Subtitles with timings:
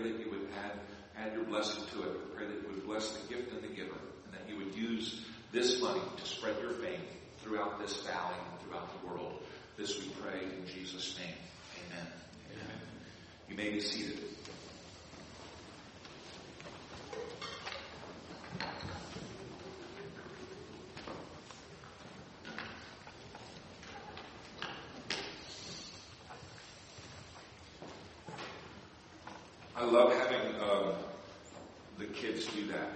[0.00, 0.72] pray that you would add,
[1.16, 2.12] add your blessing to it.
[2.12, 4.74] We pray that you would bless the gift and the giver, and that you would
[4.74, 7.02] use this money to spread your fame
[7.42, 9.42] throughout this valley and throughout the world.
[9.76, 11.34] This we pray in Jesus' name.
[11.90, 12.06] Amen.
[12.52, 12.80] Amen.
[13.48, 14.20] You may be seated.
[29.80, 30.92] I love having um,
[31.98, 32.90] the kids do that,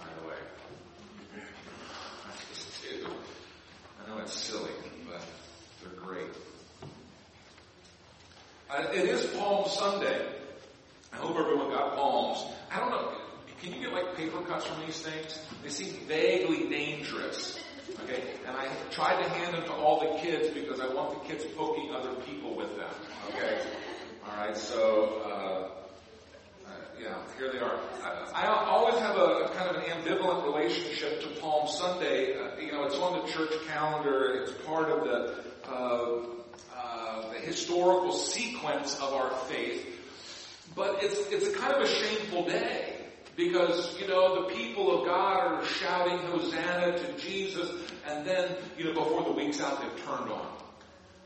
[0.00, 0.36] by the way.
[2.24, 3.06] I just do.
[4.02, 4.70] I know it's silly,
[5.08, 5.22] but
[5.82, 6.30] they're great.
[8.70, 10.26] Uh, it is Palm Sunday.
[11.12, 12.44] I hope everyone got palms.
[12.70, 13.12] I don't know.
[13.62, 15.40] Can you get like paper cuts from these things?
[15.62, 17.58] They seem vaguely dangerous.
[18.04, 21.28] Okay, and I tried to hand them to all the kids because I want the
[21.28, 22.90] kids poking other people with them.
[23.30, 23.60] Okay,
[24.24, 24.56] all right.
[24.56, 27.80] So uh, uh, yeah, here they are.
[28.04, 32.36] I, I always have a, a, kind of an ambivalent relationship to Palm Sunday.
[32.36, 34.42] Uh, you know, it's on the church calendar.
[34.42, 36.20] It's part of the uh,
[36.76, 39.86] uh, the historical sequence of our faith.
[40.74, 42.98] But it's it's a kind of a shameful day
[43.38, 47.70] because, you know, the people of God are shouting Hosanna to Jesus,
[48.04, 50.46] and then, you know, before the week's out, they've turned on.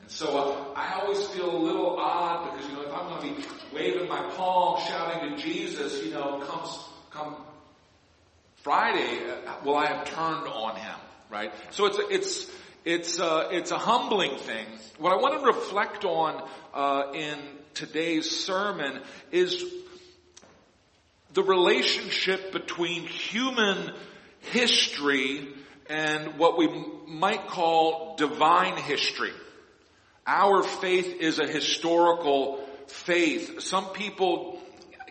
[0.03, 3.35] And so uh, I always feel a little odd because, you know, if I'm going
[3.35, 6.79] to be waving my palm, shouting to Jesus, you know, comes,
[7.11, 7.37] come
[8.63, 10.95] Friday, uh, will I have turned on him,
[11.31, 11.53] right?
[11.73, 12.51] So it's, it's,
[12.85, 14.67] it's, uh, it's a humbling thing.
[14.99, 17.39] What I want to reflect on, uh, in
[17.75, 19.01] today's sermon
[19.33, 19.65] is
[21.33, 23.93] the relationship between human
[24.53, 25.49] history
[25.89, 26.69] and what we
[27.09, 29.33] might call divine history.
[30.25, 33.61] Our faith is a historical faith.
[33.61, 34.61] Some people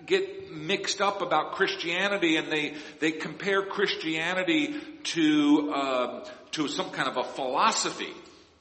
[0.05, 7.07] get mixed up about Christianity and they, they compare Christianity to, uh, to some kind
[7.07, 8.13] of a philosophy.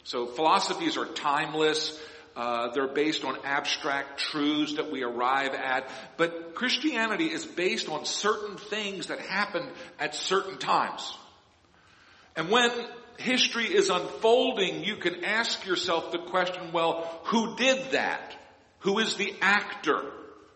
[0.04, 2.00] So philosophies are timeless.
[2.36, 5.90] Uh, they're based on abstract truths that we arrive at.
[6.16, 11.16] But Christianity is based on certain things that happened at certain times.
[12.36, 12.70] And when
[13.18, 18.34] history is unfolding, you can ask yourself the question, well, who did that?
[18.80, 20.02] Who is the actor?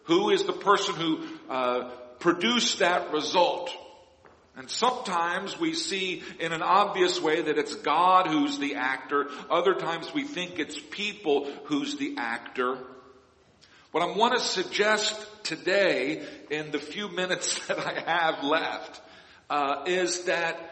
[0.05, 3.71] Who is the person who uh, produced that result?
[4.57, 9.29] And sometimes we see in an obvious way that it's God who's the actor.
[9.51, 12.79] Other times we think it's people who's the actor.
[13.91, 19.01] What I want to suggest today in the few minutes that I have left
[19.51, 20.71] uh, is that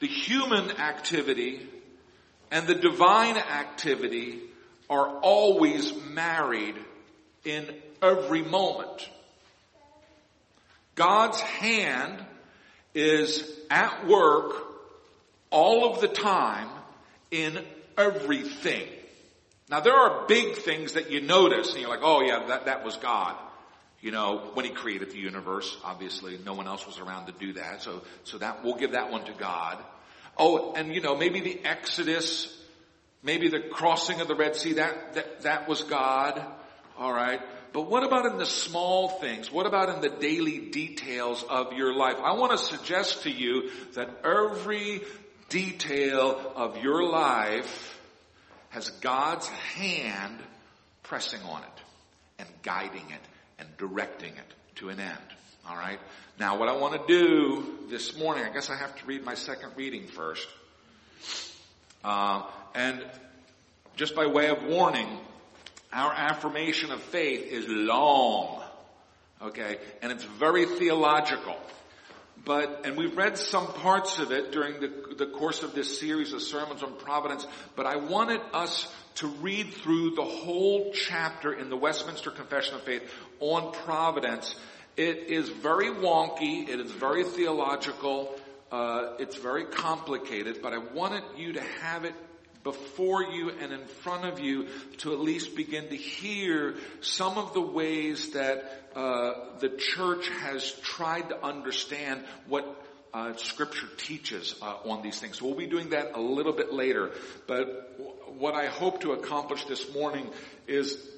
[0.00, 1.66] the human activity
[2.50, 4.40] and the divine activity
[4.90, 6.76] are always married
[7.44, 9.08] in every moment.
[10.94, 12.24] God's hand
[12.94, 14.54] is at work
[15.50, 16.68] all of the time
[17.30, 17.64] in
[17.96, 18.88] everything.
[19.70, 22.84] Now there are big things that you notice and you're like, oh yeah, that, that
[22.84, 23.36] was God.
[24.00, 27.54] You know, when he created the universe, obviously no one else was around to do
[27.54, 27.82] that.
[27.82, 29.78] So, so that, we'll give that one to God.
[30.36, 32.56] Oh, and you know, maybe the Exodus,
[33.22, 36.44] maybe the crossing of the Red Sea, that, that, that was God.
[36.98, 37.40] Alright.
[37.72, 39.52] But what about in the small things?
[39.52, 42.16] What about in the daily details of your life?
[42.22, 45.02] I want to suggest to you that every
[45.48, 47.98] detail of your life
[48.70, 50.38] has God's hand
[51.02, 51.82] pressing on it
[52.38, 53.20] and guiding it
[53.58, 55.18] and directing it to an end.
[55.68, 55.98] All right.
[56.38, 59.34] Now, what I want to do this morning, I guess I have to read my
[59.34, 60.46] second reading first.
[62.08, 62.42] Uh,
[62.74, 63.04] and
[63.94, 65.06] just by way of warning,
[65.92, 68.62] our affirmation of faith is long.
[69.42, 69.76] Okay?
[70.00, 71.54] And it's very theological.
[72.46, 76.32] But, and we've read some parts of it during the, the course of this series
[76.32, 81.68] of sermons on providence, but I wanted us to read through the whole chapter in
[81.68, 83.02] the Westminster Confession of Faith
[83.38, 84.54] on providence.
[84.96, 88.34] It is very wonky, it is very theological,
[88.70, 92.14] uh, it's very complicated, but I wanted you to have it
[92.64, 94.68] before you and in front of you
[94.98, 100.72] to at least begin to hear some of the ways that uh, the church has
[100.82, 102.84] tried to understand what
[103.14, 105.38] uh, scripture teaches uh, on these things.
[105.38, 107.12] So we'll be doing that a little bit later.
[107.46, 110.28] But w- what I hope to accomplish this morning
[110.66, 111.08] is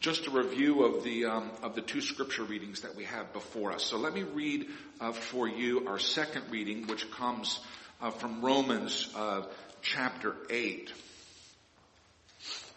[0.00, 3.72] just a review of the um, of the two scripture readings that we have before
[3.72, 3.84] us.
[3.84, 4.66] So let me read
[4.98, 7.60] uh, for you our second reading, which comes
[8.00, 9.42] uh, from Romans uh,
[9.82, 10.90] chapter 8.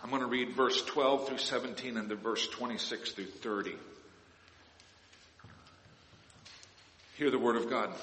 [0.03, 3.71] I'm going to read verse 12 through 17 and the verse 26 through 30.
[7.17, 7.93] Hear the word of God.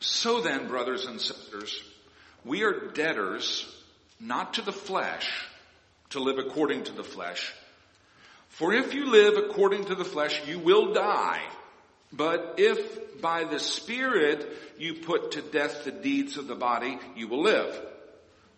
[0.00, 1.78] So then, brothers and sisters,
[2.42, 3.66] we are debtors
[4.18, 5.30] not to the flesh
[6.10, 7.52] to live according to the flesh.
[8.52, 11.42] For if you live according to the flesh, you will die.
[12.12, 14.46] But if by the Spirit
[14.78, 17.80] you put to death the deeds of the body, you will live.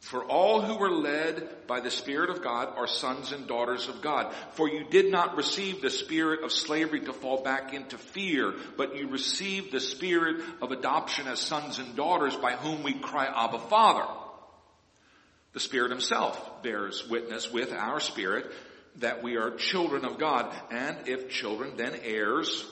[0.01, 4.03] For all who are led by the Spirit of God are sons and daughters of
[4.03, 4.35] God.
[4.55, 8.97] For you did not receive the spirit of slavery to fall back into fear, but
[8.97, 13.61] you received the spirit of adoption as sons and daughters by whom we cry, Abba
[13.61, 14.07] Father.
[15.53, 18.51] The Spirit Himself bears witness with our spirit
[18.97, 22.65] that we are children of God, and if children, then heirs,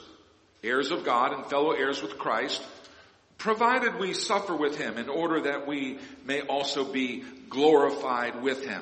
[0.63, 2.61] heirs of God and fellow heirs with Christ,
[3.37, 8.81] provided we suffer with him in order that we may also be glorified with him.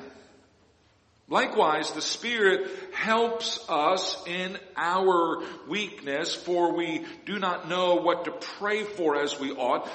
[1.28, 8.32] Likewise, the Spirit helps us in our weakness, for we do not know what to
[8.32, 9.88] pray for as we ought,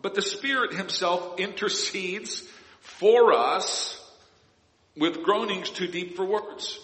[0.00, 2.42] but the Spirit Himself intercedes
[2.80, 4.02] for us
[4.96, 6.78] with groanings too deep for words.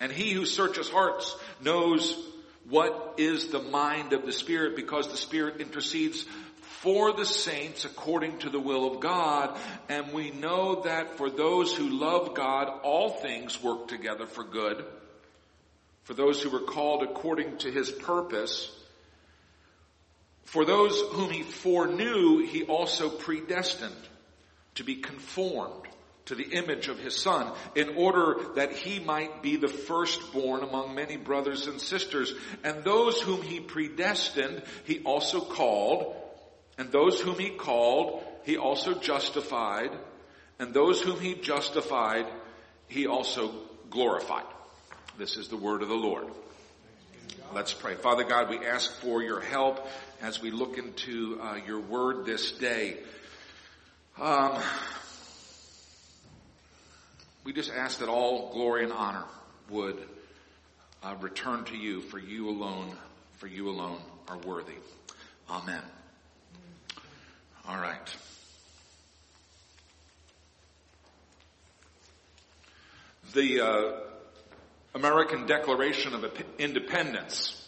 [0.00, 2.16] And He who searches hearts knows
[2.68, 6.24] what is the mind of the Spirit because the Spirit intercedes
[6.60, 9.58] for the saints according to the will of God.
[9.88, 14.84] And we know that for those who love God, all things work together for good.
[16.04, 18.70] For those who were called according to his purpose.
[20.44, 23.92] For those whom he foreknew, he also predestined
[24.76, 25.87] to be conformed
[26.28, 30.94] to the image of his son in order that he might be the firstborn among
[30.94, 32.32] many brothers and sisters.
[32.62, 36.14] And those whom he predestined, he also called.
[36.76, 39.90] And those whom he called, he also justified.
[40.58, 42.26] And those whom he justified,
[42.88, 43.52] he also
[43.88, 44.46] glorified.
[45.16, 46.26] This is the word of the Lord.
[47.54, 47.94] Let's pray.
[47.94, 49.88] Father God, we ask for your help
[50.20, 52.98] as we look into uh, your word this day.
[54.20, 54.60] Um,
[57.48, 59.24] we just ask that all glory and honor
[59.70, 59.96] would
[61.02, 62.94] uh, return to you, for you alone,
[63.38, 63.98] for you alone
[64.28, 64.74] are worthy.
[65.48, 65.80] Amen.
[67.66, 68.16] All right.
[73.32, 73.92] The uh,
[74.94, 77.66] American Declaration of Independence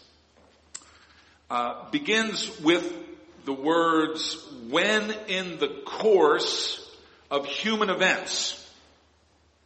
[1.48, 2.84] uh, begins with
[3.46, 6.86] the words, when in the course
[7.30, 8.59] of human events,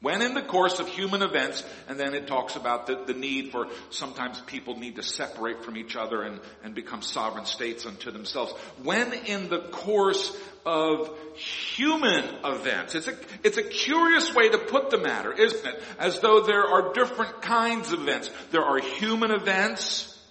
[0.04, 3.50] when in the course of human events, and then it talks about the, the need
[3.50, 8.10] for sometimes people need to separate from each other and, and become sovereign states unto
[8.10, 8.52] themselves.
[8.82, 10.36] When in the course
[10.66, 15.82] of human events, it's a, it's a curious way to put the matter, isn't it?
[15.98, 18.30] As though there are different kinds of events.
[18.50, 20.22] There are human events,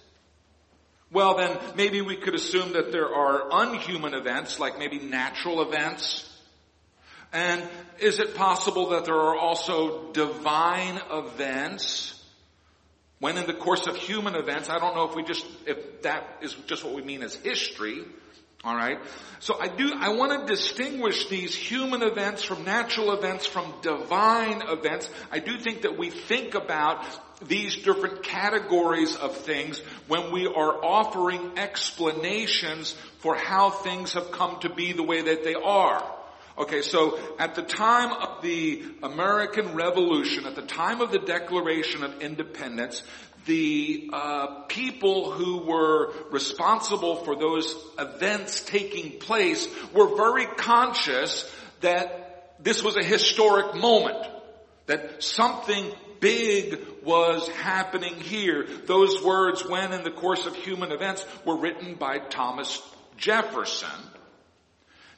[1.10, 6.30] well then maybe we could assume that there are unhuman events, like maybe natural events.
[7.34, 7.62] And
[7.98, 12.22] is it possible that there are also divine events?
[13.18, 16.38] When in the course of human events, I don't know if we just, if that
[16.42, 18.04] is just what we mean as history.
[18.64, 18.98] Alright?
[19.40, 24.62] So I do, I want to distinguish these human events from natural events from divine
[24.62, 25.10] events.
[25.30, 27.04] I do think that we think about
[27.46, 34.60] these different categories of things when we are offering explanations for how things have come
[34.60, 36.13] to be the way that they are.
[36.56, 42.04] Okay, so at the time of the American Revolution, at the time of the Declaration
[42.04, 43.02] of Independence,
[43.44, 52.54] the uh, people who were responsible for those events taking place were very conscious that
[52.60, 54.16] this was a historic moment,
[54.86, 58.66] that something big was happening here.
[58.86, 62.80] Those words, when in the course of human events, were written by Thomas
[63.16, 64.13] Jefferson.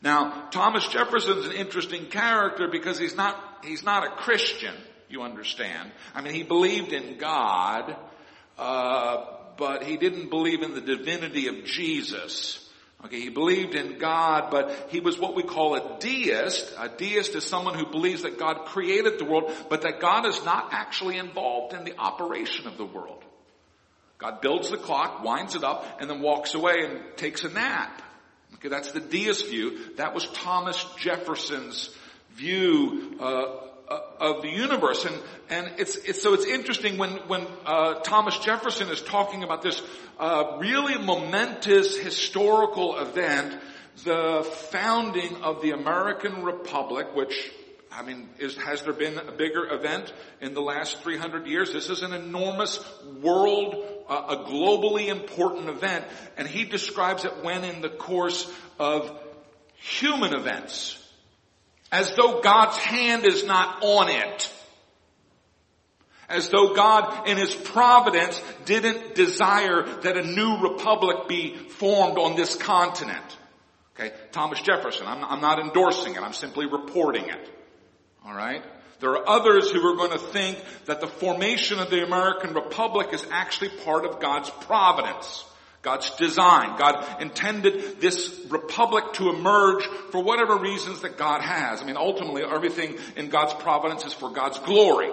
[0.02, 4.74] Now, Thomas Jefferson's an interesting character because he's not, he's not a Christian,
[5.08, 5.90] you understand.
[6.14, 7.96] I mean, he believed in God,
[8.58, 9.24] uh,
[9.56, 12.62] but he didn't believe in the divinity of Jesus.
[13.04, 16.74] Okay, he believed in God, but he was what we call a deist.
[16.78, 20.42] A deist is someone who believes that God created the world, but that God is
[20.44, 23.22] not actually involved in the operation of the world.
[24.18, 28.02] God builds the clock, winds it up, and then walks away and takes a nap.
[28.56, 29.94] Okay, that's the deist view.
[29.96, 31.90] That was Thomas Jefferson's
[32.34, 33.44] view uh,
[33.88, 35.16] uh, of the universe, and
[35.48, 39.80] and it's, it's so it's interesting when when uh, Thomas Jefferson is talking about this
[40.18, 43.58] uh, really momentous historical event,
[44.04, 47.52] the founding of the American Republic, which
[47.96, 51.72] I mean, is, has there been a bigger event in the last 300 years?
[51.72, 52.84] This is an enormous
[53.22, 56.04] world, a globally important event,
[56.36, 59.10] and he describes it when in the course of
[59.74, 61.02] human events.
[61.92, 64.52] As though God's hand is not on it.
[66.28, 72.34] As though God in His providence didn't desire that a new republic be formed on
[72.34, 73.38] this continent.
[73.94, 77.50] Okay, Thomas Jefferson, I'm, I'm not endorsing it, I'm simply reporting it.
[78.26, 78.64] Alright?
[79.00, 83.08] There are others who are going to think that the formation of the American Republic
[83.12, 85.44] is actually part of God's providence.
[85.82, 86.76] God's design.
[86.78, 91.80] God intended this republic to emerge for whatever reasons that God has.
[91.80, 95.10] I mean, ultimately, everything in God's providence is for God's glory.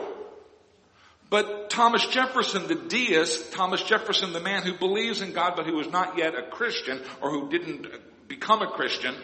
[1.29, 5.79] But Thomas Jefferson, the deist, Thomas Jefferson, the man who believes in God but who
[5.79, 7.87] is not yet a Christian or who didn't
[8.27, 9.15] become a Christian,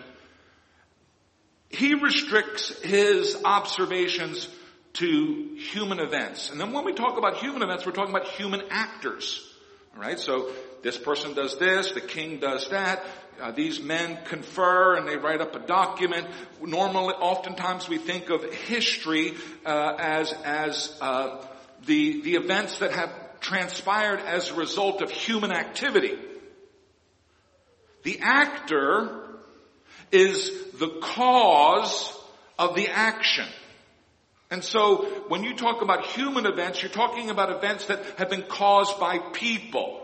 [1.80, 4.50] he restricts his observations
[4.94, 6.52] to human events.
[6.52, 9.46] And then when we talk about human events, we're talking about human actors.
[9.96, 10.52] Alright, so
[10.84, 13.06] this person does this, the king does that,
[13.42, 16.28] uh, these men confer and they write up a document.
[16.62, 21.46] Normally, oftentimes we think of history uh, as as uh,
[21.86, 26.18] the the events that have transpired as a result of human activity.
[28.04, 29.29] The actor
[30.12, 32.14] is the cause
[32.58, 33.48] of the action.
[34.52, 38.44] And so when you talk about human events, you're talking about events that have been
[38.44, 40.02] caused by people.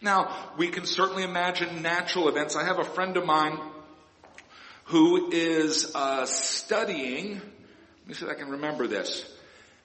[0.00, 2.54] Now, we can certainly imagine natural events.
[2.54, 3.58] I have a friend of mine
[4.84, 9.24] who is uh, studying, let me see if I can remember this.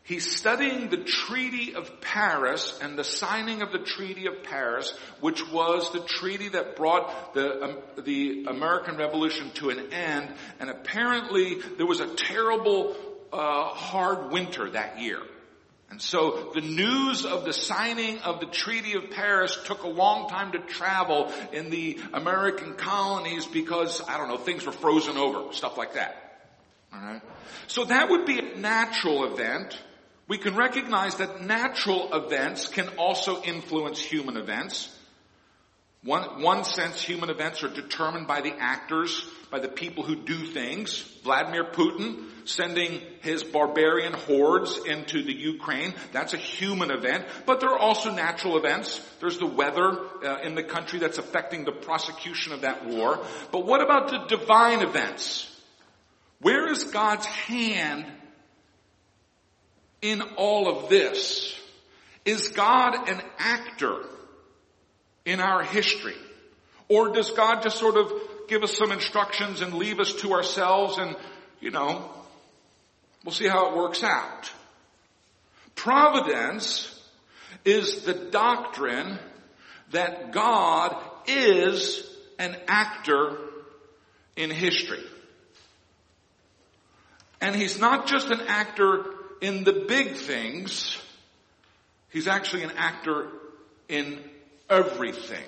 [0.06, 5.50] He's studying the Treaty of Paris and the signing of the Treaty of Paris, which
[5.50, 10.28] was the treaty that brought the, um, the American Revolution to an end.
[10.60, 12.98] And apparently there was a terrible,
[13.32, 15.22] uh, hard winter that year.
[15.90, 20.28] And so the news of the signing of the Treaty of Paris took a long
[20.28, 25.54] time to travel in the American colonies because, I don't know, things were frozen over,
[25.54, 26.50] stuff like that.
[26.94, 27.22] Alright?
[27.68, 29.80] So that would be a natural event.
[30.28, 34.90] We can recognize that natural events can also influence human events.
[36.04, 40.46] One, one sense human events are determined by the actors, by the people who do
[40.46, 41.02] things.
[41.24, 47.26] Vladimir Putin sending his barbarian hordes into the Ukraine, that's a human event.
[47.46, 49.00] But there are also natural events.
[49.22, 53.20] There's the weather uh, in the country that's affecting the prosecution of that war.
[53.52, 55.50] But what about the divine events?
[56.42, 58.06] Where is God's hand
[60.04, 61.60] in all of this?
[62.26, 64.04] Is God an actor?
[65.26, 66.16] in our history?
[66.90, 68.12] Or does God just sort of
[68.48, 71.16] give us some instructions and leave us to ourselves and,
[71.60, 72.10] you know,
[73.24, 74.52] we'll see how it works out.
[75.76, 76.90] Providence
[77.66, 79.18] is the doctrine
[79.92, 80.96] that God
[81.28, 82.08] is
[82.38, 83.38] an actor
[84.36, 85.04] in history.
[87.40, 89.06] And he's not just an actor
[89.44, 90.98] in the big things,
[92.10, 93.28] he's actually an actor
[93.90, 94.20] in
[94.70, 95.44] everything.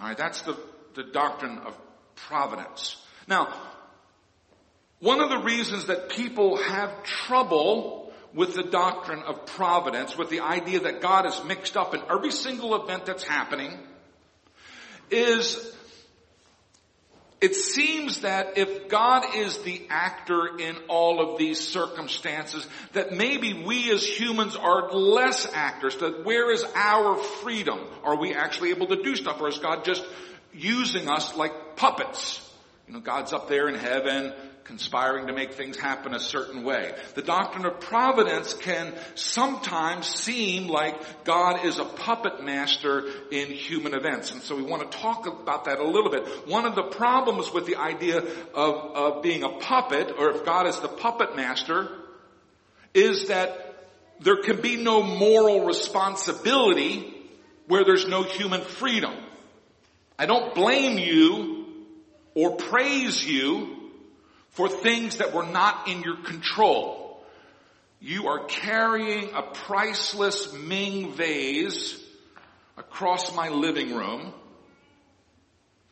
[0.00, 0.56] Alright, that's the,
[0.94, 1.76] the doctrine of
[2.14, 2.96] providence.
[3.26, 3.52] Now,
[5.00, 10.40] one of the reasons that people have trouble with the doctrine of providence, with the
[10.40, 13.76] idea that God is mixed up in every single event that's happening,
[15.10, 15.74] is
[17.42, 23.64] it seems that if God is the actor in all of these circumstances, that maybe
[23.64, 25.96] we as humans are less actors.
[25.96, 27.80] That where is our freedom?
[28.04, 30.04] Are we actually able to do stuff or is God just
[30.54, 32.48] using us like puppets?
[32.86, 34.32] You know, God's up there in heaven,
[34.64, 36.94] conspiring to make things happen a certain way.
[37.14, 43.94] The doctrine of providence can sometimes seem like God is a puppet master in human
[43.94, 44.30] events.
[44.32, 46.48] And so we want to talk about that a little bit.
[46.48, 50.66] One of the problems with the idea of, of being a puppet, or if God
[50.66, 51.88] is the puppet master,
[52.94, 53.88] is that
[54.20, 57.12] there can be no moral responsibility
[57.66, 59.14] where there's no human freedom.
[60.18, 61.66] I don't blame you
[62.34, 63.81] or praise you
[64.52, 67.24] for things that were not in your control.
[68.00, 71.98] You are carrying a priceless Ming vase
[72.76, 74.32] across my living room,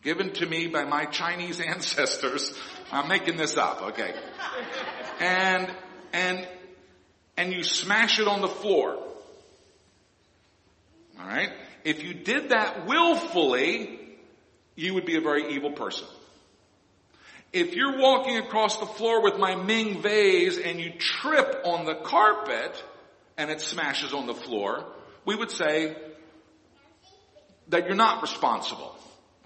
[0.02, 2.52] given to me by my Chinese ancestors.
[2.92, 4.14] I'm making this up, okay.
[5.20, 5.74] And,
[6.12, 6.48] and,
[7.36, 8.98] and you smash it on the floor.
[11.18, 11.52] Alright?
[11.84, 13.98] If you did that willfully,
[14.74, 16.08] you would be a very evil person.
[17.52, 21.96] If you're walking across the floor with my Ming vase and you trip on the
[21.96, 22.84] carpet
[23.36, 24.84] and it smashes on the floor,
[25.24, 25.96] we would say
[27.68, 28.96] that you're not responsible.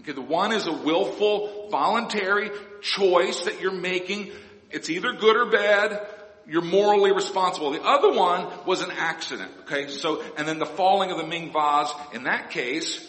[0.01, 2.51] Okay, the one is a willful, voluntary
[2.83, 4.33] choice that you're making.
[4.71, 6.07] It's either good or bad.
[6.47, 7.71] You're morally responsible.
[7.71, 9.51] The other one was an accident.
[9.63, 13.03] Okay, so, and then the falling of the Ming vase, in that case,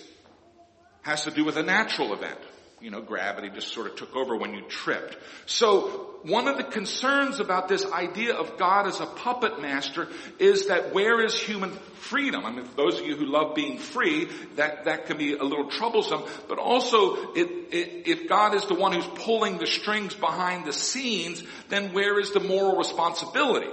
[1.02, 2.40] has to do with a natural event
[2.82, 5.18] you know, gravity just sort of took over when you tripped.
[5.46, 10.08] So one of the concerns about this idea of God as a puppet master
[10.40, 12.46] is that where is human freedom?
[12.46, 15.44] I mean, for those of you who love being free, that, that can be a
[15.44, 20.14] little troublesome, but also it, it, if God is the one who's pulling the strings
[20.14, 23.70] behind the scenes, then where is the moral responsibility?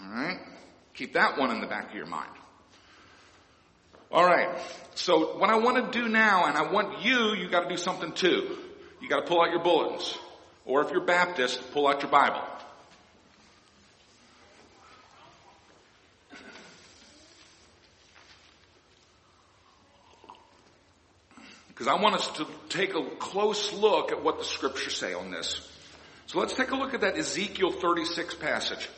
[0.00, 0.38] Alright?
[0.94, 2.30] Keep that one in the back of your mind.
[4.14, 4.48] Alright.
[4.94, 7.76] So what I want to do now, and I want you, you got to do
[7.76, 8.56] something too.
[9.02, 10.16] You got to pull out your bulletins.
[10.64, 12.40] Or if you're Baptist, pull out your Bible.
[21.66, 25.32] Because I want us to take a close look at what the scriptures say on
[25.32, 25.68] this.
[26.26, 28.88] So let's take a look at that Ezekiel 36 passage.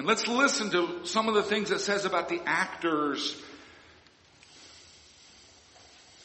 [0.00, 3.38] And let's listen to some of the things it says about the actors.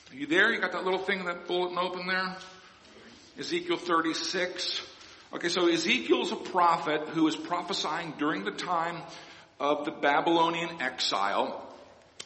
[0.10, 0.54] Are you there?
[0.54, 2.38] You got that little thing, that bulletin open there?
[3.38, 4.82] Ezekiel 36.
[5.34, 9.02] Okay, so Ezekiel's a prophet who is prophesying during the time
[9.60, 11.62] of the Babylonian exile.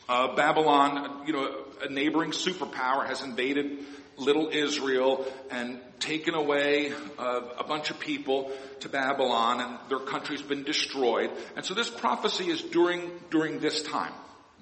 [0.07, 3.79] Uh, Babylon, you know, a neighboring superpower has invaded
[4.19, 10.41] little Israel and taken away uh, a bunch of people to Babylon and their country's
[10.41, 11.29] been destroyed.
[11.55, 14.13] And so this prophecy is during, during this time.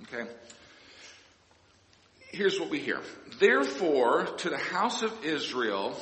[0.04, 0.30] Okay.
[2.32, 3.02] Here's what we hear.
[3.40, 5.98] Therefore, to the house of Israel,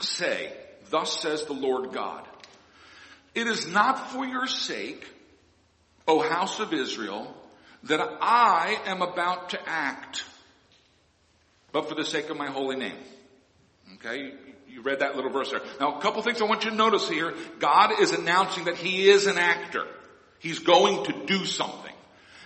[0.00, 0.52] say,
[0.90, 2.26] thus says the Lord God,
[3.34, 5.06] it is not for your sake,
[6.06, 7.34] O house of Israel,
[7.84, 10.24] that I am about to act
[11.78, 12.96] but for the sake of my holy name.
[13.94, 14.32] Okay,
[14.68, 15.60] you read that little verse there.
[15.78, 17.34] Now, a couple things I want you to notice here.
[17.60, 19.86] God is announcing that He is an actor.
[20.40, 21.94] He's going to do something.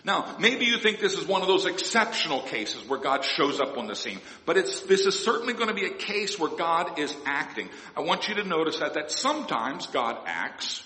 [0.05, 3.79] Now, maybe you think this is one of those exceptional cases where God shows up
[3.79, 6.99] on the scene, but it's, this is certainly going to be a case where God
[6.99, 7.71] is acting.
[7.97, 10.83] I want you to notice that, that sometimes God acts,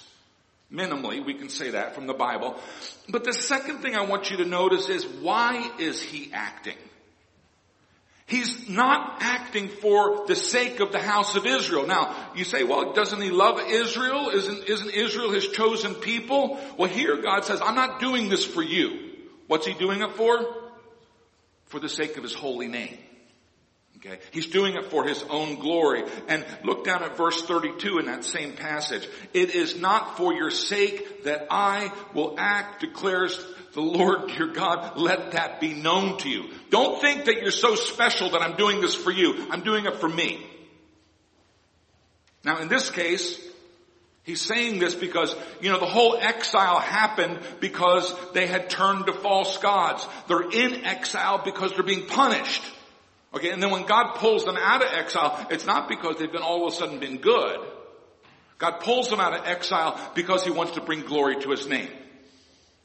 [0.70, 2.60] minimally, we can say that from the Bible,
[3.08, 6.76] but the second thing I want you to notice is why is He acting?
[8.26, 11.86] He's not acting for the sake of the house of Israel.
[11.86, 14.30] Now, you say, well, doesn't he love Israel?
[14.30, 16.58] Isn't, isn't Israel his chosen people?
[16.76, 19.12] Well, here God says, I'm not doing this for you.
[19.46, 20.44] What's he doing it for?
[21.66, 22.98] For the sake of his holy name.
[23.96, 24.18] Okay.
[24.30, 26.04] He's doing it for his own glory.
[26.28, 29.08] And look down at verse 32 in that same passage.
[29.32, 34.96] It is not for your sake that I will act, declares the Lord your God,
[34.96, 36.44] let that be known to you.
[36.70, 39.46] Don't think that you're so special that I'm doing this for you.
[39.50, 40.44] I'm doing it for me.
[42.42, 43.38] Now in this case,
[44.24, 49.12] he's saying this because, you know, the whole exile happened because they had turned to
[49.12, 50.06] false gods.
[50.26, 52.62] They're in exile because they're being punished.
[53.36, 56.40] Okay, and then when God pulls them out of exile, it's not because they've been
[56.40, 57.60] all of a sudden been good.
[58.56, 61.90] God pulls them out of exile because he wants to bring glory to his name.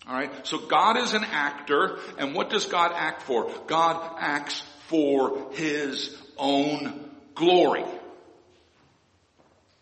[0.05, 3.49] Alright, so God is an actor, and what does God act for?
[3.67, 7.85] God acts for His own glory.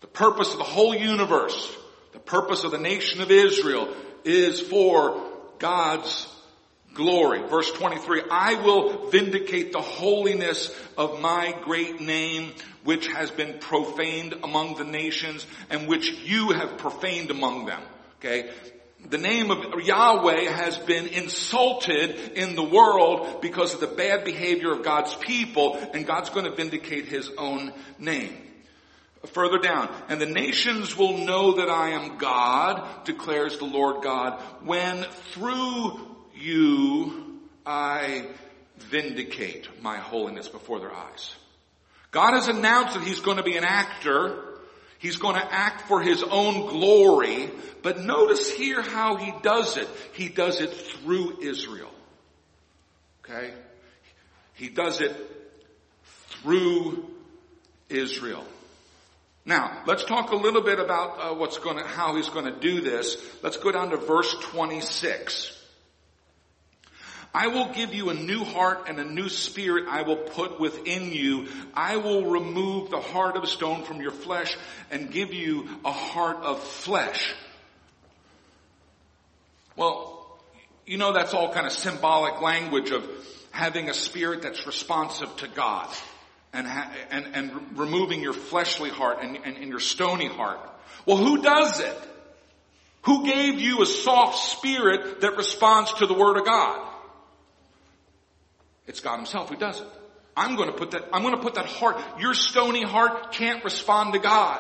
[0.01, 1.75] The purpose of the whole universe,
[2.13, 3.91] the purpose of the nation of Israel
[4.23, 5.19] is for
[5.57, 6.27] God's
[6.99, 7.41] glory.
[7.47, 12.51] Verse 23, I will vindicate the holiness of my great name,
[12.83, 17.81] which has been profaned among the nations and which you have profaned among them.
[18.19, 18.51] Okay
[19.07, 24.73] the name of Yahweh has been insulted in the world because of the bad behavior
[24.73, 28.35] of God's people, and God's going to vindicate His own name.
[29.27, 34.41] Further down, and the nations will know that I am God, declares the Lord God,
[34.63, 36.08] when through
[36.39, 38.27] you I
[38.77, 41.35] vindicate my holiness before their eyes.
[42.11, 44.49] God has announced that He's going to be an actor
[44.99, 47.49] He's going to act for his own glory,
[47.81, 49.87] but notice here how he does it.
[50.11, 51.89] He does it through Israel.
[53.23, 53.53] Okay?
[54.55, 55.15] He does it
[56.27, 57.09] through
[57.87, 58.43] Israel.
[59.45, 62.59] Now, let's talk a little bit about uh, what's going to, how he's going to
[62.59, 63.15] do this.
[63.41, 65.58] Let's go down to verse 26.
[67.33, 71.11] I will give you a new heart and a new spirit I will put within
[71.11, 71.47] you.
[71.75, 74.57] I will remove the heart of stone from your flesh
[74.89, 77.33] and give you a heart of flesh.
[79.75, 80.39] Well,
[80.87, 83.07] you know that's all kind of symbolic language of
[83.51, 85.87] having a spirit that's responsive to God
[86.51, 90.59] and, ha- and, and removing your fleshly heart and, and, and your stony heart.
[91.05, 91.97] Well, who does it?
[93.03, 96.88] Who gave you a soft spirit that responds to the Word of God?
[98.89, 99.87] It's God Himself who does it.
[100.35, 103.63] I'm going to put that, I'm going to put that heart, your stony heart can't
[103.63, 104.59] respond to God.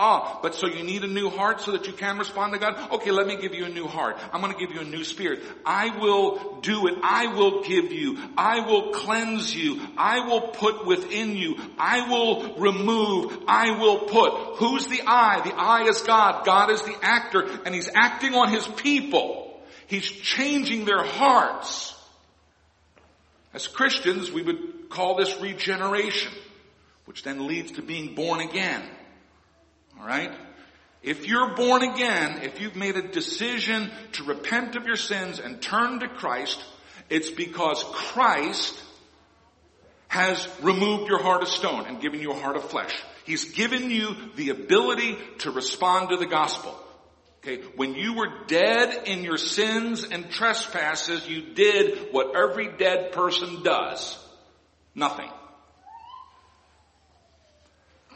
[0.00, 2.92] Ah, but so you need a new heart so that you can respond to God?
[2.92, 4.16] Okay, let me give you a new heart.
[4.32, 5.42] I'm going to give you a new spirit.
[5.66, 6.98] I will do it.
[7.02, 8.16] I will give you.
[8.36, 9.80] I will cleanse you.
[9.96, 11.56] I will put within you.
[11.78, 13.42] I will remove.
[13.48, 14.58] I will put.
[14.58, 15.40] Who's the I?
[15.40, 16.44] The I is God.
[16.44, 19.60] God is the actor and He's acting on His people.
[19.88, 21.97] He's changing their hearts.
[23.54, 26.32] As Christians, we would call this regeneration,
[27.06, 28.82] which then leads to being born again.
[29.98, 30.32] Alright?
[31.02, 35.62] If you're born again, if you've made a decision to repent of your sins and
[35.62, 36.62] turn to Christ,
[37.08, 38.82] it's because Christ
[40.08, 42.94] has removed your heart of stone and given you a heart of flesh.
[43.24, 46.78] He's given you the ability to respond to the gospel.
[47.48, 53.12] Okay, when you were dead in your sins and trespasses, you did what every dead
[53.12, 54.18] person does.
[54.94, 55.30] Nothing.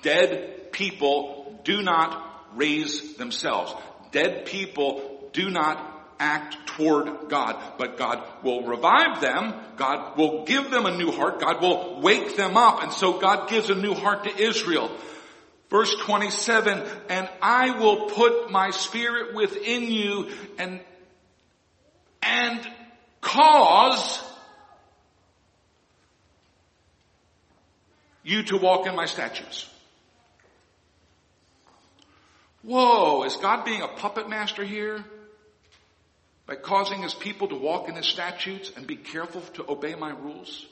[0.03, 3.75] Dead people do not raise themselves.
[4.11, 9.55] Dead people do not act toward God, but God will revive them.
[9.77, 11.41] God will give them a new heart.
[11.41, 12.83] God will wake them up.
[12.83, 14.95] And so God gives a new heart to Israel.
[15.73, 20.83] Verse 27, and I will put my spirit within you and,
[22.23, 22.69] and
[23.23, 24.23] cause
[28.23, 29.67] you to walk in my statutes.
[32.63, 35.03] Whoa, is God being a puppet master here?
[36.47, 40.11] By causing his people to walk in his statutes and be careful to obey my
[40.11, 40.67] rules?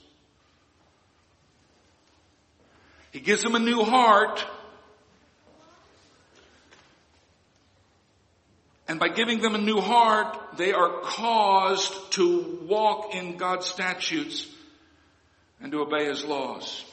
[3.12, 4.44] He gives them a new heart.
[8.90, 14.48] And by giving them a new heart, they are caused to walk in God's statutes
[15.62, 16.84] and to obey His laws.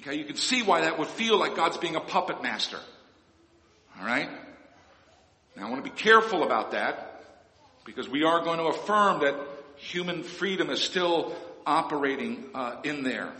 [0.00, 2.78] Okay, you can see why that would feel like God's being a puppet master.
[3.98, 4.30] Alright?
[5.56, 7.24] Now I want to be careful about that
[7.84, 9.34] because we are going to affirm that
[9.78, 11.34] human freedom is still
[11.66, 13.32] operating uh, in there.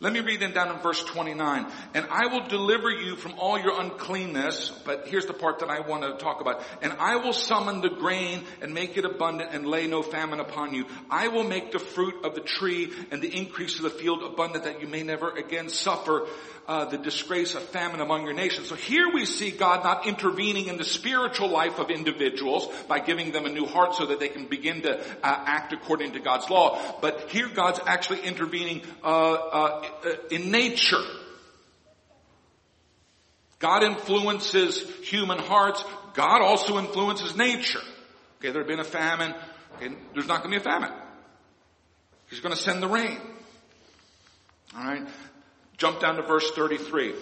[0.00, 1.66] Let me read then down in verse 29.
[1.94, 5.80] And I will deliver you from all your uncleanness, but here's the part that I
[5.80, 6.62] want to talk about.
[6.82, 10.74] And I will summon the grain and make it abundant and lay no famine upon
[10.74, 10.86] you.
[11.10, 14.64] I will make the fruit of the tree and the increase of the field abundant
[14.64, 16.26] that you may never again suffer
[16.66, 18.68] uh, the disgrace of famine among your nations.
[18.68, 23.32] So here we see God not intervening in the spiritual life of individuals by giving
[23.32, 26.48] them a new heart so that they can begin to uh, act according to God's
[26.48, 26.98] law.
[27.00, 31.02] But here God's actually intervening uh, uh Uh, in nature.
[33.58, 35.84] God influences human hearts.
[36.14, 37.80] God also influences nature.
[38.38, 39.34] Okay, there had been a famine.
[39.76, 40.92] Okay, there's not going to be a famine.
[42.28, 43.18] He's going to send the rain.
[44.76, 45.06] All right.
[45.76, 47.14] Jump down to verse 33.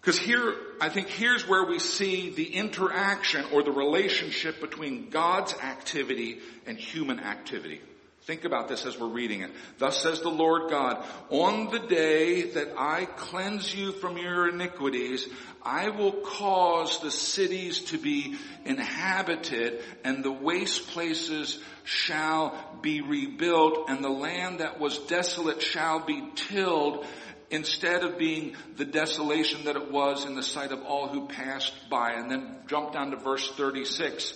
[0.00, 5.52] Because here, I think here's where we see the interaction or the relationship between God's
[5.54, 7.80] activity and human activity.
[8.28, 9.50] Think about this as we're reading it.
[9.78, 15.26] Thus says the Lord God, on the day that I cleanse you from your iniquities,
[15.62, 18.36] I will cause the cities to be
[18.66, 26.00] inhabited and the waste places shall be rebuilt and the land that was desolate shall
[26.00, 27.06] be tilled
[27.50, 31.72] instead of being the desolation that it was in the sight of all who passed
[31.88, 32.12] by.
[32.12, 34.34] And then jump down to verse 36.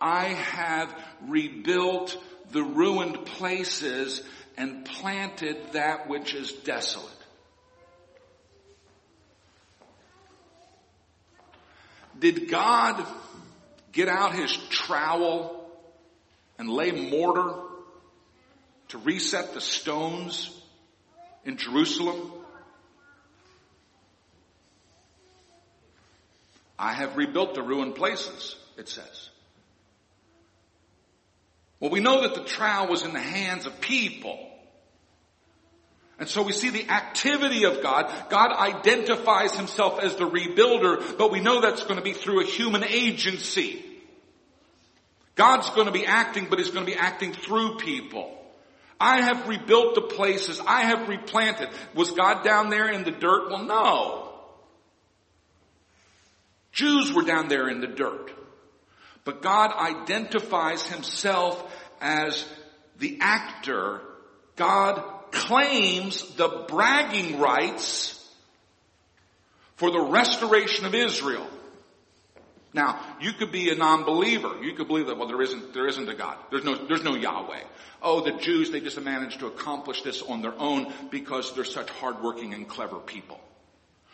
[0.00, 0.92] I have
[1.28, 2.16] rebuilt
[2.50, 4.22] the ruined places
[4.56, 7.12] and planted that which is desolate.
[12.18, 13.06] Did God
[13.92, 15.70] get out his trowel
[16.58, 17.54] and lay mortar
[18.88, 20.50] to reset the stones
[21.44, 22.32] in Jerusalem?
[26.78, 29.30] I have rebuilt the ruined places, it says.
[31.80, 34.38] Well, we know that the trial was in the hands of people.
[36.18, 38.12] And so we see the activity of God.
[38.28, 42.44] God identifies himself as the rebuilder, but we know that's going to be through a
[42.44, 43.84] human agency.
[45.36, 48.34] God's going to be acting, but He's going to be acting through people.
[49.00, 50.60] I have rebuilt the places.
[50.66, 51.68] I have replanted.
[51.94, 53.48] Was God down there in the dirt?
[53.48, 54.32] Well, no.
[56.72, 58.32] Jews were down there in the dirt.
[59.24, 61.62] But God identifies Himself
[62.00, 62.44] as
[62.98, 64.00] the actor.
[64.56, 68.14] God claims the bragging rights
[69.76, 71.46] for the restoration of Israel.
[72.74, 74.62] Now, you could be a non-believer.
[74.62, 76.36] You could believe that, well, there isn't, there isn't a God.
[76.50, 77.62] There's no, there's no Yahweh.
[78.02, 81.88] Oh, the Jews, they just managed to accomplish this on their own because they're such
[81.90, 83.40] hardworking and clever people.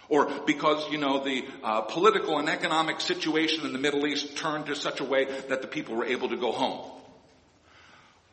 [0.08, 4.66] Or because, you know, the uh, political and economic situation in the Middle East turned
[4.66, 6.90] to such a way that the people were able to go home.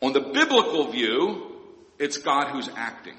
[0.02, 1.52] On the biblical view,
[2.00, 3.16] it's God who's acting.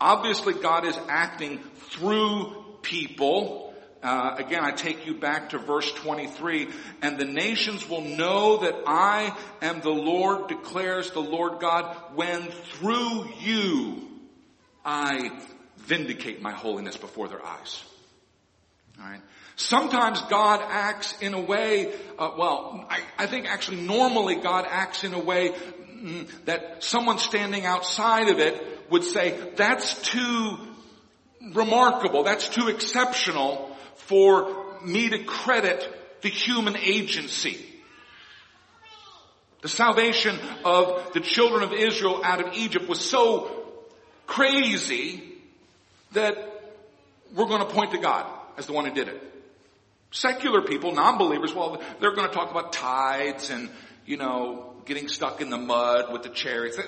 [0.00, 1.58] Obviously, God is acting
[1.90, 3.74] through people.
[4.02, 6.68] Uh, again, I take you back to verse 23.
[7.02, 12.42] And the nations will know that I am the Lord, declares the Lord God, when
[12.42, 14.08] through you
[14.84, 15.30] I
[15.86, 17.82] vindicate my holiness before their eyes.
[19.00, 19.20] Alright?
[19.56, 25.02] Sometimes God acts in a way, uh, well, I, I, think actually normally God acts
[25.04, 30.58] in a way mm, that someone standing outside of it would say, that's too
[31.54, 35.88] remarkable, that's too exceptional for me to credit
[36.20, 37.64] the human agency.
[39.62, 43.50] The salvation of the children of Israel out of Egypt was so
[44.26, 45.35] crazy
[46.12, 46.36] that
[47.34, 49.22] we're going to point to God as the one who did it.
[50.10, 53.68] Secular people, non-believers, well, they're going to talk about tides and,
[54.06, 56.78] you know, getting stuck in the mud with the chariots.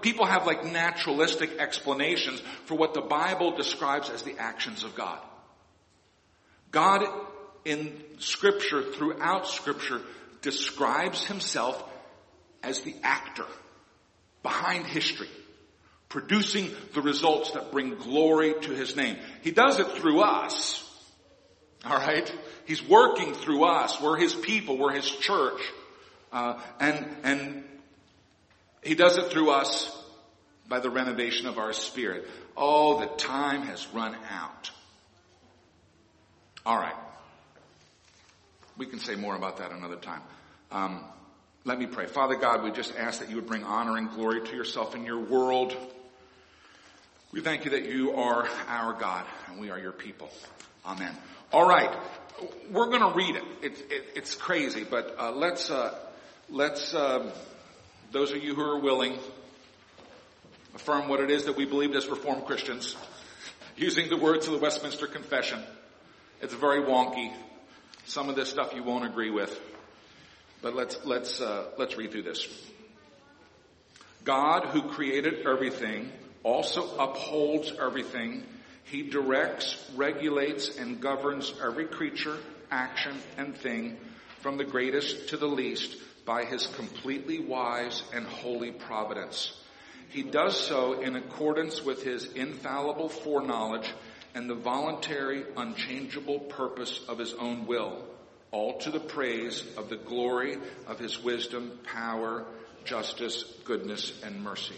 [0.00, 5.18] People have like naturalistic explanations for what the Bible describes as the actions of God.
[6.70, 7.04] God
[7.64, 10.00] in scripture, throughout scripture,
[10.40, 11.82] describes himself
[12.62, 13.46] as the actor
[14.42, 15.28] behind history
[16.12, 19.16] producing the results that bring glory to his name.
[19.40, 20.78] He does it through us.
[21.86, 22.30] Alright?
[22.66, 23.98] He's working through us.
[23.98, 24.76] We're his people.
[24.76, 25.60] We're his church.
[26.30, 27.64] Uh, and, and
[28.84, 29.90] he does it through us
[30.68, 32.28] by the renovation of our spirit.
[32.58, 34.70] Oh, the time has run out.
[36.66, 36.96] Alright.
[38.76, 40.20] We can say more about that another time.
[40.70, 41.04] Um,
[41.64, 42.04] let me pray.
[42.04, 45.06] Father God, we just ask that you would bring honor and glory to yourself in
[45.06, 45.74] your world.
[47.32, 50.30] We thank you that you are our God and we are your people.
[50.84, 51.16] Amen.
[51.50, 51.90] All right.
[52.70, 53.42] We're going to read it.
[53.62, 55.98] it, it it's crazy, but uh, let's, uh,
[56.50, 57.34] let's, uh,
[58.10, 59.18] those of you who are willing,
[60.74, 62.96] affirm what it is that we believe as Reformed Christians,
[63.78, 65.62] using the words of the Westminster Confession.
[66.42, 67.32] It's very wonky.
[68.04, 69.58] Some of this stuff you won't agree with.
[70.60, 72.46] But let's, let's, uh, let's read through this.
[74.22, 78.44] God who created everything also upholds everything.
[78.84, 82.36] He directs, regulates, and governs every creature,
[82.70, 83.96] action, and thing
[84.40, 89.52] from the greatest to the least by his completely wise and holy providence.
[90.08, 93.90] He does so in accordance with his infallible foreknowledge
[94.34, 98.04] and the voluntary, unchangeable purpose of his own will,
[98.50, 102.44] all to the praise of the glory of his wisdom, power,
[102.84, 104.76] justice, goodness, and mercy.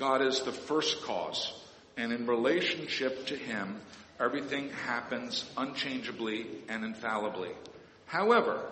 [0.00, 1.52] God is the first cause,
[1.98, 3.78] and in relationship to Him,
[4.18, 7.50] everything happens unchangeably and infallibly.
[8.06, 8.62] However,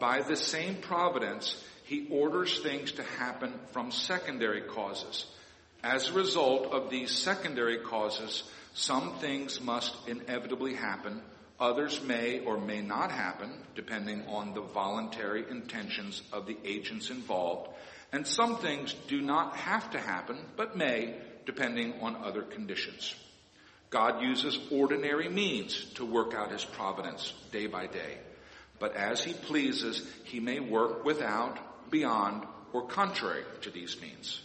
[0.00, 5.26] by the same providence, He orders things to happen from secondary causes.
[5.84, 8.42] As a result of these secondary causes,
[8.74, 11.22] some things must inevitably happen,
[11.60, 17.70] others may or may not happen, depending on the voluntary intentions of the agents involved,
[18.12, 21.14] and some things do not have to happen, but may,
[21.46, 23.14] depending on other conditions.
[23.88, 28.18] God uses ordinary means to work out his providence day by day.
[28.78, 34.40] But as he pleases, he may work without, beyond, or contrary to these means.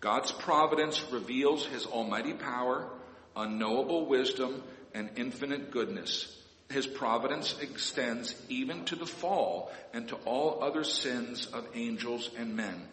[0.00, 2.88] God's providence reveals his almighty power,
[3.36, 4.62] unknowable wisdom,
[4.94, 6.38] and infinite goodness.
[6.70, 12.56] His providence extends even to the fall and to all other sins of angels and
[12.56, 12.88] men.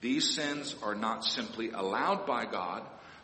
[0.00, 2.82] These sins are not simply allowed by God,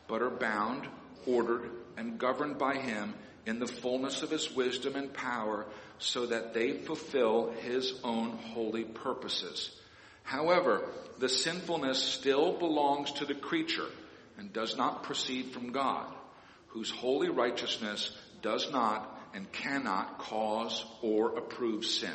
[0.09, 0.89] but are bound,
[1.27, 3.15] ordered, and governed by Him
[3.47, 5.67] in the fullness of His wisdom and power
[5.99, 9.71] so that they fulfill His own holy purposes.
[10.23, 13.89] However, the sinfulness still belongs to the creature
[14.39, 16.13] and does not proceed from God,
[16.69, 22.15] whose holy righteousness does not and cannot cause or approve sin.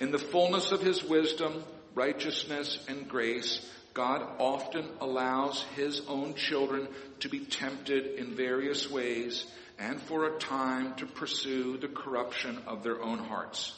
[0.00, 1.64] In the fullness of His wisdom,
[1.98, 6.86] righteousness and grace, God often allows His own children
[7.20, 9.44] to be tempted in various ways
[9.80, 13.74] and for a time to pursue the corruption of their own hearts.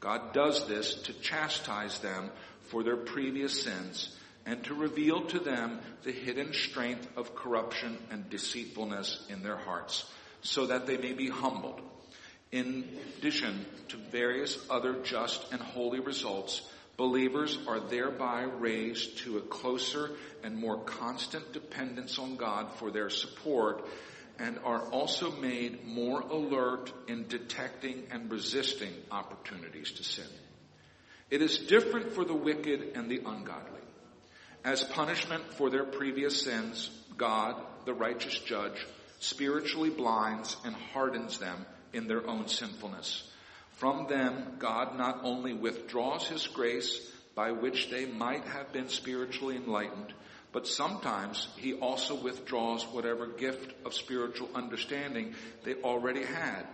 [0.00, 2.30] God does this to chastise them
[2.68, 8.28] for their previous sins and to reveal to them the hidden strength of corruption and
[8.28, 10.04] deceitfulness in their hearts
[10.42, 11.80] so that they may be humbled.
[12.50, 12.84] In
[13.16, 16.60] addition to various other just and holy results,
[16.96, 20.10] believers are thereby raised to a closer
[20.42, 23.86] and more constant dependence on God for their support
[24.38, 30.26] and are also made more alert in detecting and resisting opportunities to sin.
[31.30, 33.80] It is different for the wicked and the ungodly.
[34.64, 38.86] As punishment for their previous sins, God, the righteous judge,
[39.20, 43.28] spiritually blinds and hardens them in their own sinfulness.
[43.82, 47.00] From them, God not only withdraws His grace
[47.34, 50.14] by which they might have been spiritually enlightened,
[50.52, 56.64] but sometimes He also withdraws whatever gift of spiritual understanding they already had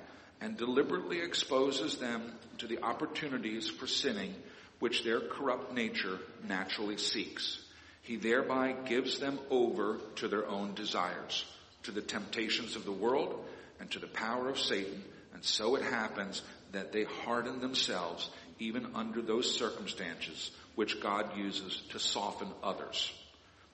[0.42, 4.34] and deliberately exposes them to the opportunities for sinning
[4.78, 7.58] which their corrupt nature naturally seeks.
[8.02, 11.46] He thereby gives them over to their own desires,
[11.84, 13.46] to the temptations of the world,
[13.80, 16.42] and to the power of Satan, and so it happens
[16.72, 23.12] that they harden themselves even under those circumstances which God uses to soften others.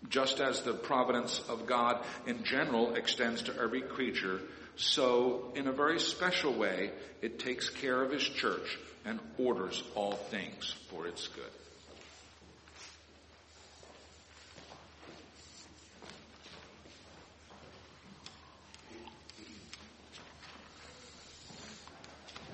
[0.08, 4.40] Just as the providence of God in general extends to every creature,
[4.76, 6.90] so in a very special way,
[7.22, 11.63] it takes care of His church and orders all things for its good.